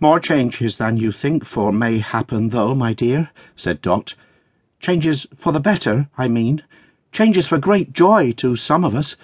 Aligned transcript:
More 0.00 0.20
changes 0.20 0.78
than 0.78 0.96
you 0.96 1.10
think 1.10 1.44
for 1.44 1.72
may 1.72 1.98
happen, 1.98 2.50
though, 2.50 2.74
my 2.74 2.92
dear, 2.92 3.30
said 3.56 3.82
Dot. 3.82 4.14
Changes 4.78 5.26
for 5.36 5.52
the 5.52 5.58
better, 5.58 6.08
I 6.16 6.28
mean. 6.28 6.62
Changes 7.10 7.48
for 7.48 7.58
great 7.58 7.92
joy 7.92 8.30
to 8.32 8.54
some 8.54 8.84
of 8.84 8.94
us. 8.94 9.16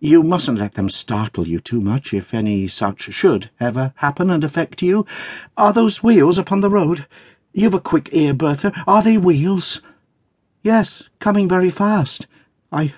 You 0.00 0.22
mustn't 0.22 0.58
let 0.58 0.74
them 0.74 0.90
startle 0.90 1.48
you 1.48 1.60
too 1.60 1.80
much 1.80 2.12
if 2.12 2.34
any 2.34 2.68
such 2.68 3.02
should 3.14 3.48
ever 3.58 3.94
happen 3.96 4.28
and 4.28 4.44
affect 4.44 4.82
you. 4.82 5.06
Are 5.56 5.72
those 5.72 6.02
wheels 6.02 6.36
upon 6.36 6.60
the 6.60 6.68
road? 6.68 7.06
You've 7.54 7.74
a 7.74 7.80
quick 7.80 8.10
ear, 8.12 8.34
Bertha. 8.34 8.72
Are 8.86 9.02
they 9.02 9.16
wheels? 9.16 9.80
Yes, 10.62 11.04
coming 11.20 11.48
very 11.48 11.70
fast. 11.70 12.26
I... 12.70 12.92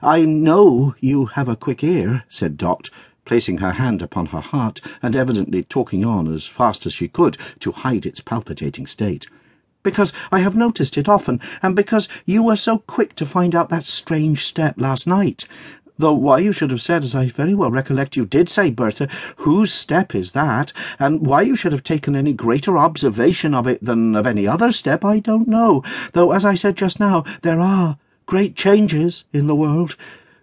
I 0.00 0.24
know 0.24 0.94
you 1.00 1.26
have 1.26 1.48
a 1.48 1.56
quick 1.56 1.82
ear, 1.82 2.22
said 2.28 2.56
Dot, 2.56 2.88
placing 3.24 3.58
her 3.58 3.72
hand 3.72 4.02
upon 4.02 4.26
her 4.26 4.40
heart 4.40 4.80
and 5.02 5.14
evidently 5.14 5.62
talking 5.62 6.04
on 6.04 6.32
as 6.32 6.46
fast 6.46 6.86
as 6.86 6.92
she 6.92 7.08
could 7.08 7.36
to 7.60 7.72
hide 7.72 8.06
its 8.06 8.20
palpitating 8.20 8.86
state. 8.86 9.26
Because 9.82 10.12
I 10.30 10.40
have 10.40 10.54
noticed 10.54 10.96
it 10.96 11.08
often, 11.08 11.40
and 11.62 11.74
because 11.74 12.08
you 12.24 12.42
were 12.42 12.56
so 12.56 12.78
quick 12.78 13.16
to 13.16 13.26
find 13.26 13.54
out 13.54 13.68
that 13.70 13.86
strange 13.86 14.46
step 14.46 14.74
last 14.76 15.06
night. 15.06 15.46
Though 15.98 16.14
why 16.14 16.38
you 16.38 16.52
should 16.52 16.70
have 16.70 16.80
said, 16.80 17.04
as 17.04 17.14
I 17.14 17.28
very 17.28 17.54
well 17.54 17.70
recollect 17.70 18.16
you 18.16 18.24
did 18.24 18.48
say, 18.48 18.70
Bertha, 18.70 19.08
whose 19.36 19.72
step 19.72 20.14
is 20.14 20.32
that, 20.32 20.72
and 20.98 21.26
why 21.26 21.42
you 21.42 21.54
should 21.54 21.72
have 21.72 21.84
taken 21.84 22.16
any 22.16 22.32
greater 22.32 22.78
observation 22.78 23.54
of 23.54 23.66
it 23.66 23.84
than 23.84 24.16
of 24.16 24.26
any 24.26 24.46
other 24.46 24.72
step, 24.72 25.04
I 25.04 25.18
don't 25.18 25.48
know, 25.48 25.84
though, 26.12 26.32
as 26.32 26.44
I 26.44 26.54
said 26.54 26.76
just 26.76 26.98
now, 26.98 27.24
there 27.42 27.60
are 27.60 27.98
great 28.26 28.56
changes 28.56 29.24
in 29.32 29.46
the 29.46 29.54
world. 29.54 29.96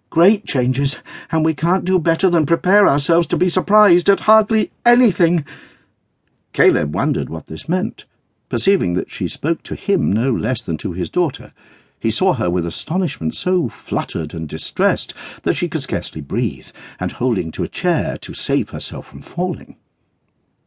Great 0.10 0.46
changes, 0.46 0.98
and 1.32 1.46
we 1.46 1.54
can't 1.54 1.86
do 1.86 2.00
better 2.00 2.30
than 2.30 2.46
prepare 2.46 2.88
ourselves 2.88 3.28
to 3.28 3.38
be 3.38 3.48
surprised 3.48 4.10
at 4.10 4.22
hardly 4.22 4.72
anything. 4.84 5.46
Caleb 6.52 6.96
wondered 6.96 7.30
what 7.30 7.46
this 7.46 7.70
meant, 7.70 8.06
perceiving 8.50 8.96
that 8.96 9.12
she 9.12 9.28
spoke 9.28 9.62
to 9.62 9.76
him 9.76 10.12
no 10.12 10.32
less 10.32 10.64
than 10.64 10.78
to 10.78 10.94
his 10.94 11.12
daughter. 11.12 11.54
He 12.00 12.10
saw 12.10 12.34
her 12.34 12.50
with 12.50 12.66
astonishment 12.66 13.36
so 13.36 13.70
fluttered 13.70 14.34
and 14.34 14.50
distressed 14.50 15.14
that 15.44 15.56
she 15.56 15.68
could 15.68 15.84
scarcely 15.84 16.22
breathe, 16.22 16.70
and 17.00 17.12
holding 17.12 17.52
to 17.52 17.64
a 17.64 17.68
chair 17.68 18.18
to 18.20 18.34
save 18.34 18.70
herself 18.70 19.08
from 19.08 19.22
falling. 19.22 19.76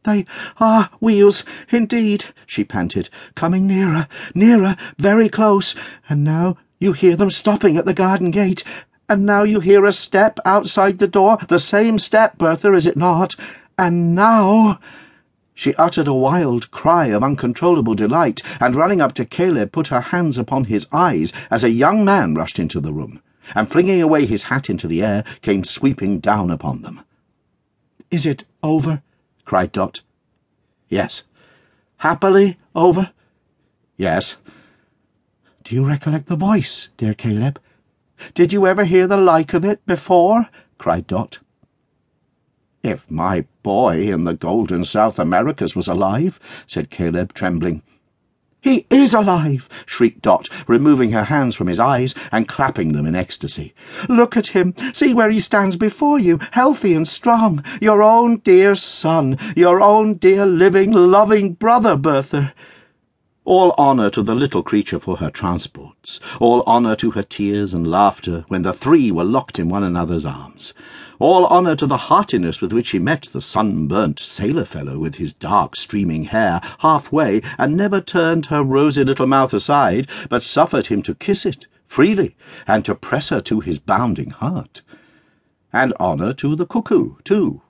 They 0.03 0.25
are 0.59 0.89
wheels, 0.99 1.43
indeed, 1.69 2.25
she 2.45 2.63
panted, 2.63 3.09
coming 3.35 3.65
nearer, 3.67 4.07
nearer, 4.33 4.77
very 4.97 5.27
close, 5.27 5.75
and 6.07 6.23
now 6.23 6.57
you 6.79 6.93
hear 6.93 7.15
them 7.15 7.31
stopping 7.31 7.77
at 7.77 7.85
the 7.85 7.93
garden 7.93 8.29
gate, 8.29 8.63
and 9.09 9.25
now 9.25 9.43
you 9.43 9.59
hear 9.59 9.85
a 9.85 9.93
step 9.93 10.39
outside 10.45 10.99
the 10.99 11.07
door, 11.07 11.37
the 11.47 11.59
same 11.59 11.99
step, 11.99 12.37
Bertha, 12.37 12.73
is 12.73 12.85
it 12.85 12.97
not? 12.97 13.35
And 13.77 14.15
now... 14.15 14.79
She 15.55 15.75
uttered 15.75 16.07
a 16.07 16.13
wild 16.13 16.71
cry 16.71 17.07
of 17.07 17.23
uncontrollable 17.23 17.93
delight, 17.93 18.41
and 18.59 18.75
running 18.75 19.01
up 19.01 19.13
to 19.15 19.25
Caleb 19.25 19.71
put 19.71 19.87
her 19.87 20.01
hands 20.01 20.37
upon 20.37 20.65
his 20.65 20.87
eyes 20.91 21.31
as 21.51 21.63
a 21.63 21.69
young 21.69 22.03
man 22.03 22.33
rushed 22.33 22.57
into 22.57 22.79
the 22.79 22.91
room, 22.91 23.21
and 23.53 23.69
flinging 23.69 24.01
away 24.01 24.25
his 24.25 24.43
hat 24.43 24.69
into 24.69 24.87
the 24.87 25.03
air, 25.03 25.23
came 25.41 25.63
sweeping 25.63 26.19
down 26.19 26.49
upon 26.49 26.81
them. 26.81 27.01
Is 28.09 28.25
it 28.25 28.45
over? 28.63 29.03
cried 29.45 29.71
Dot. 29.71 30.01
Yes. 30.89 31.23
Happily 31.97 32.57
over? 32.75 33.11
Yes. 33.95 34.37
Do 35.63 35.75
you 35.75 35.85
recollect 35.85 36.27
the 36.27 36.35
voice, 36.35 36.89
dear 36.97 37.13
Caleb? 37.13 37.59
Did 38.33 38.53
you 38.53 38.67
ever 38.67 38.85
hear 38.85 39.07
the 39.07 39.17
like 39.17 39.53
of 39.53 39.65
it 39.65 39.85
before? 39.85 40.47
cried 40.77 41.07
Dot. 41.07 41.39
If 42.83 43.09
my 43.09 43.45
boy 43.63 44.01
in 44.01 44.23
the 44.23 44.33
golden 44.33 44.83
South 44.83 45.17
Americas 45.17 45.75
was 45.75 45.87
alive, 45.87 46.39
said 46.67 46.89
Caleb, 46.89 47.33
trembling. 47.33 47.81
He 48.63 48.85
is 48.89 49.13
alive, 49.13 49.67
shrieked 49.85 50.21
Dot, 50.21 50.47
removing 50.67 51.11
her 51.11 51.25
hands 51.25 51.53
from 51.53 51.67
his 51.67 51.79
eyes 51.79 52.15
and 52.31 52.47
clapping 52.47 52.93
them 52.93 53.05
in 53.05 53.13
ecstasy. 53.13 53.73
Look 54.07 54.37
at 54.37 54.47
him. 54.47 54.73
See 54.93 55.13
where 55.13 55.29
he 55.29 55.41
stands 55.41 55.75
before 55.75 56.17
you, 56.17 56.39
healthy 56.51 56.93
and 56.93 57.05
strong. 57.05 57.61
Your 57.81 58.01
own 58.01 58.37
dear 58.37 58.75
son, 58.75 59.37
your 59.55 59.81
own 59.81 60.13
dear 60.13 60.45
living, 60.45 60.91
loving 60.91 61.53
brother, 61.53 61.97
Bertha. 61.97 62.53
All 63.43 63.73
honour 63.77 64.09
to 64.11 64.23
the 64.23 64.35
little 64.35 64.63
creature 64.63 64.99
for 64.99 65.17
her 65.17 65.29
all 66.39 66.63
honour 66.67 66.95
to 66.95 67.11
her 67.11 67.23
tears 67.23 67.73
and 67.73 67.87
laughter 67.87 68.45
when 68.47 68.61
the 68.61 68.73
three 68.73 69.11
were 69.11 69.23
locked 69.23 69.57
in 69.57 69.69
one 69.69 69.83
another's 69.83 70.25
arms, 70.25 70.73
all 71.17 71.45
honour 71.47 71.75
to 71.75 71.87
the 71.87 71.97
heartiness 71.97 72.61
with 72.61 72.71
which 72.71 72.87
she 72.87 72.99
met 72.99 73.29
the 73.31 73.41
sunburnt 73.41 74.19
sailor 74.19 74.65
fellow 74.65 74.99
with 74.99 75.15
his 75.15 75.33
dark 75.33 75.75
streaming 75.75 76.25
hair 76.25 76.61
halfway 76.79 77.41
and 77.57 77.75
never 77.75 77.99
turned 77.99 78.47
her 78.47 78.61
rosy 78.61 79.03
little 79.03 79.27
mouth 79.27 79.53
aside, 79.53 80.07
but 80.29 80.43
suffered 80.43 80.87
him 80.87 81.01
to 81.01 81.15
kiss 81.15 81.45
it 81.45 81.65
freely 81.87 82.35
and 82.67 82.83
to 82.85 82.93
press 82.93 83.29
her 83.29 83.41
to 83.41 83.59
his 83.59 83.79
bounding 83.79 84.29
heart. 84.29 84.81
And 85.71 85.93
honour 85.99 86.33
to 86.33 86.55
the 86.55 86.67
cuckoo, 86.67 87.15
too, 87.23 87.62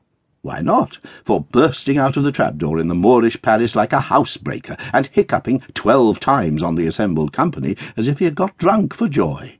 why 0.44 0.60
not? 0.60 0.98
For 1.24 1.42
bursting 1.42 1.98
out 1.98 2.18
of 2.18 2.24
the 2.24 2.32
trapdoor 2.32 2.78
in 2.78 2.90
the 2.90 2.96
Moorish 2.96 3.42
palace 3.42 3.78
like 3.78 3.94
a 3.94 4.02
housebreaker, 4.02 4.78
and 4.92 5.08
hiccuping 5.08 5.64
twelve 5.74 6.20
times 6.20 6.62
on 6.62 6.76
the 6.76 6.86
assembled 6.86 7.32
company 7.32 7.78
as 7.96 8.10
if 8.10 8.20
he 8.20 8.26
had 8.26 8.36
got 8.36 8.58
drunk 8.58 8.94
for 8.94 9.08
joy. 9.08 9.58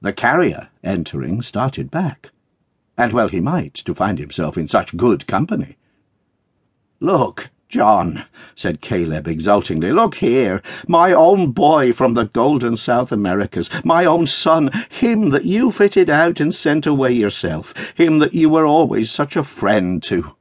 The 0.00 0.14
carrier, 0.14 0.68
entering, 0.82 1.42
started 1.42 1.90
back, 1.90 2.30
and 2.96 3.12
well 3.12 3.28
he 3.28 3.40
might, 3.40 3.74
to 3.74 3.94
find 3.94 4.18
himself 4.18 4.56
in 4.56 4.68
such 4.68 4.96
good 4.96 5.26
company. 5.26 5.76
Look, 6.98 7.50
John, 7.74 8.24
said 8.54 8.80
Caleb 8.80 9.26
exultingly, 9.26 9.90
look 9.90 10.14
here, 10.14 10.62
my 10.86 11.12
own 11.12 11.50
boy 11.50 11.92
from 11.92 12.14
the 12.14 12.26
golden 12.26 12.76
South 12.76 13.10
Americas, 13.10 13.68
my 13.82 14.04
own 14.04 14.28
son, 14.28 14.70
him 14.88 15.30
that 15.30 15.44
you 15.44 15.72
fitted 15.72 16.08
out 16.08 16.38
and 16.38 16.54
sent 16.54 16.86
away 16.86 17.10
yourself, 17.10 17.74
him 17.96 18.20
that 18.20 18.32
you 18.32 18.48
were 18.48 18.64
always 18.64 19.10
such 19.10 19.34
a 19.34 19.42
friend 19.42 20.04
to. 20.04 20.36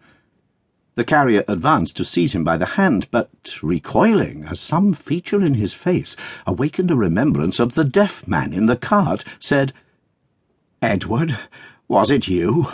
The 0.93 1.03
carrier 1.03 1.43
advanced 1.47 1.97
to 1.97 2.05
seize 2.05 2.35
him 2.35 2.43
by 2.43 2.55
the 2.55 2.67
hand, 2.77 3.07
but, 3.09 3.31
recoiling, 3.63 4.45
as 4.45 4.59
some 4.59 4.93
feature 4.93 5.43
in 5.43 5.55
his 5.55 5.73
face 5.73 6.15
awakened 6.45 6.91
a 6.91 6.95
remembrance 6.95 7.59
of 7.59 7.73
the 7.73 7.83
deaf 7.83 8.27
man 8.27 8.53
in 8.53 8.67
the 8.67 8.75
cart, 8.77 9.23
said, 9.39 9.73
Edward, 10.83 11.39
was 11.87 12.11
it 12.11 12.27
you? 12.27 12.67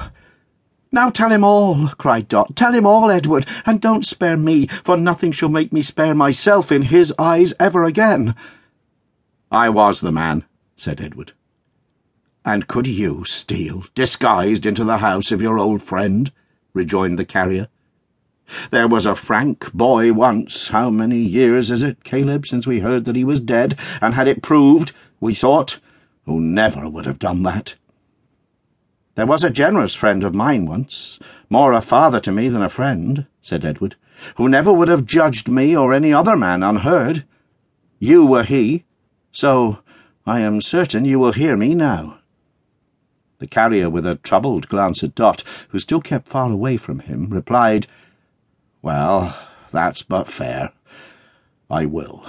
Now 0.92 1.12
tell 1.12 1.32
him 1.32 1.44
all, 1.44 1.90
cried 1.98 2.28
Dot. 2.28 2.56
Tell 2.56 2.74
him 2.74 2.86
all, 2.86 3.12
Edward, 3.12 3.46
and 3.66 3.80
don't 3.80 4.06
spare 4.06 4.38
me, 4.38 4.68
for 4.84 4.98
nothing 4.98 5.32
shall 5.32 5.50
make 5.50 5.72
me 5.72 5.84
spare 5.84 6.16
myself 6.16 6.72
in 6.72 6.84
his 6.84 7.14
eyes 7.20 7.54
ever 7.60 7.84
again. 7.84 8.34
I 9.52 9.70
was 9.70 10.02
the 10.02 10.12
man, 10.12 10.46
said 10.76 11.00
Edward. 11.00 11.34
And 12.44 12.68
could 12.68 12.88
you 12.88 13.24
steal, 13.26 13.86
disguised, 13.94 14.66
into 14.66 14.84
the 14.84 14.98
house 14.98 15.32
of 15.32 15.42
your 15.42 15.60
old 15.60 15.84
friend? 15.84 16.32
rejoined 16.74 17.20
the 17.20 17.26
carrier. 17.26 17.68
There 18.72 18.88
was 18.88 19.06
a 19.06 19.16
frank 19.16 19.72
boy 19.74 20.12
once, 20.14 20.70
how 20.70 20.90
many 20.90 21.20
years 21.20 21.70
is 21.70 21.84
it, 21.84 22.04
Caleb, 22.04 22.48
since 22.48 22.66
we 22.66 22.80
heard 22.80 23.06
that 23.06 23.16
he 23.16 23.24
was 23.24 23.40
dead, 23.40 23.78
and 24.02 24.16
had 24.16 24.28
it 24.28 24.42
proved, 24.42 24.92
we 25.20 25.36
thought, 25.36 25.80
who 26.26 26.42
never 26.42 26.90
would 26.90 27.06
have 27.06 27.20
done 27.20 27.44
that. 27.44 27.76
There 29.19 29.28
was 29.28 29.44
a 29.44 29.50
generous 29.50 29.96
friend 29.96 30.24
of 30.24 30.34
mine 30.34 30.66
once, 30.66 31.19
more 31.50 31.74
a 31.74 31.81
father 31.81 32.22
to 32.22 32.31
me 32.31 32.47
than 32.47 32.62
a 32.62 32.69
friend, 32.69 33.25
said 33.41 33.66
Edward, 33.66 33.97
who 34.38 34.47
never 34.47 34.72
would 34.72 34.88
have 34.88 35.06
judged 35.06 35.50
me 35.50 35.75
or 35.75 35.94
any 35.94 36.13
other 36.13 36.38
man 36.38 36.63
unheard. 36.63 37.25
You 38.00 38.25
were 38.25 38.46
he, 38.46 38.85
so 39.34 39.80
I 40.25 40.40
am 40.40 40.62
certain 40.62 41.03
you 41.03 41.19
will 41.19 41.34
hear 41.34 41.57
me 41.57 41.75
now. 41.75 42.19
The 43.40 43.47
carrier, 43.47 43.90
with 43.90 44.07
a 44.07 44.16
troubled 44.16 44.69
glance 44.69 45.03
at 45.03 45.16
Dot, 45.16 45.44
who 45.68 45.81
still 45.81 46.00
kept 46.00 46.30
far 46.30 46.50
away 46.50 46.78
from 46.78 47.00
him, 47.00 47.28
replied, 47.30 47.88
Well, 48.81 49.38
that's 49.69 50.01
but 50.01 50.31
fair. 50.31 50.72
I 51.69 51.83
will. 51.86 52.24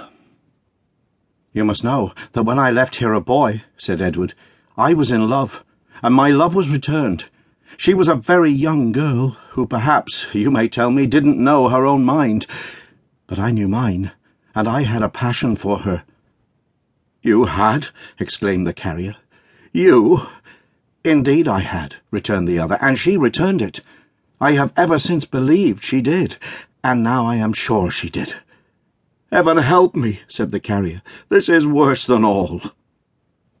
You 1.53 1.63
must 1.63 1.85
know 1.85 2.11
that 2.33 2.43
when 2.43 2.59
I 2.59 2.69
left 2.69 2.97
here 2.97 3.13
a 3.13 3.21
boy, 3.21 3.63
said 3.77 4.01
Edward, 4.01 4.33
I 4.75 4.93
was 4.93 5.09
in 5.09 5.29
love 5.29 5.63
and 6.01 6.15
my 6.15 6.29
love 6.29 6.55
was 6.55 6.69
returned. 6.69 7.25
She 7.77 7.93
was 7.93 8.07
a 8.07 8.15
very 8.15 8.51
young 8.51 8.91
girl, 8.91 9.37
who 9.51 9.65
perhaps, 9.65 10.27
you 10.33 10.51
may 10.51 10.67
tell 10.67 10.91
me, 10.91 11.07
didn't 11.07 11.43
know 11.43 11.69
her 11.69 11.85
own 11.85 12.03
mind. 12.03 12.45
But 13.27 13.39
I 13.39 13.51
knew 13.51 13.67
mine, 13.67 14.11
and 14.53 14.67
I 14.67 14.83
had 14.83 15.03
a 15.03 15.09
passion 15.09 15.55
for 15.55 15.79
her. 15.79 16.03
You 17.21 17.45
had? 17.45 17.87
exclaimed 18.19 18.65
the 18.65 18.73
carrier. 18.73 19.15
You? 19.71 20.27
Indeed 21.03 21.47
I 21.47 21.61
had, 21.61 21.95
returned 22.11 22.47
the 22.47 22.59
other, 22.59 22.77
and 22.81 22.99
she 22.99 23.17
returned 23.17 23.61
it. 23.61 23.79
I 24.39 24.53
have 24.53 24.73
ever 24.75 24.99
since 24.99 25.25
believed 25.25 25.83
she 25.83 26.01
did, 26.01 26.37
and 26.83 27.03
now 27.03 27.25
I 27.25 27.35
am 27.35 27.53
sure 27.53 27.91
she 27.91 28.09
did. 28.09 28.35
Heaven 29.31 29.57
help 29.57 29.95
me, 29.95 30.21
said 30.27 30.51
the 30.51 30.59
carrier. 30.59 31.01
This 31.29 31.47
is 31.47 31.65
worse 31.65 32.05
than 32.05 32.25
all. 32.25 32.61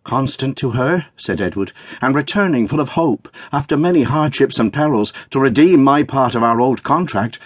Constant 0.03 0.57
to 0.57 0.71
her, 0.71 1.05
said 1.15 1.39
Edward, 1.39 1.73
and 2.01 2.15
returning 2.15 2.67
full 2.67 2.79
of 2.79 2.89
hope, 2.89 3.29
after 3.53 3.77
many 3.77 4.01
hardships 4.01 4.57
and 4.57 4.73
perils, 4.73 5.13
to 5.29 5.39
redeem 5.39 5.83
my 5.83 6.01
part 6.01 6.33
of 6.33 6.41
our 6.41 6.59
old 6.59 6.81
contract, 6.81 7.39